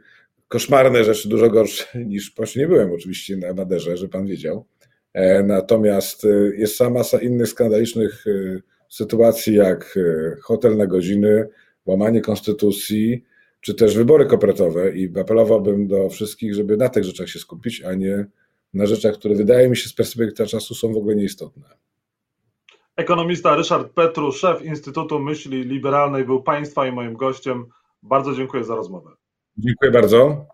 koszmarne 0.47 1.03
rzeczy, 1.03 1.29
dużo 1.29 1.49
gorsze 1.49 1.85
niż, 2.05 2.35
właśnie 2.35 2.61
nie 2.61 2.67
byłem 2.67 2.91
oczywiście 2.91 3.37
na 3.37 3.53
Maderze, 3.53 3.97
że 3.97 4.07
pan 4.07 4.25
wiedział. 4.25 4.65
E, 5.13 5.43
natomiast 5.43 6.25
e, 6.25 6.27
jest 6.57 6.77
cała 6.77 6.89
masa 6.89 7.21
innych 7.21 7.47
skandalicznych 7.47 8.25
e, 8.27 8.61
sytuacji, 8.89 9.55
jak 9.55 9.99
hotel 10.41 10.77
na 10.77 10.87
godziny, 10.87 11.47
łamanie 11.85 12.21
konstytucji, 12.21 13.23
czy 13.61 13.73
też 13.73 13.95
wybory 13.95 14.25
kopertowe 14.25 14.95
i 14.95 15.19
apelowałbym 15.19 15.87
do 15.87 16.09
wszystkich, 16.09 16.53
żeby 16.53 16.77
na 16.77 16.89
tych 16.89 17.03
rzeczach 17.03 17.29
się 17.29 17.39
skupić, 17.39 17.83
a 17.83 17.93
nie 17.93 18.25
na 18.73 18.85
rzeczach, 18.85 19.15
które 19.15 19.35
wydaje 19.35 19.69
mi 19.69 19.77
się 19.77 19.89
z 19.89 19.93
perspektywy 19.93 20.47
czasu 20.47 20.75
są 20.75 20.93
w 20.93 20.97
ogóle 20.97 21.15
nieistotne. 21.15 21.63
Ekonomista 22.95 23.55
Ryszard 23.55 23.91
Petru, 23.93 24.31
szef 24.31 24.61
Instytutu 24.61 25.19
Myśli 25.19 25.63
Liberalnej, 25.63 26.25
był 26.25 26.43
Państwa 26.43 26.87
i 26.87 26.91
moim 26.91 27.13
gościem. 27.13 27.65
Bardzo 28.03 28.33
dziękuję 28.33 28.63
za 28.63 28.75
rozmowę. 28.75 29.11
Dziękuję 29.57 29.91
bardzo. 29.91 30.45